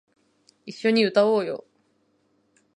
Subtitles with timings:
[0.65, 1.63] 一緒に歌おうよ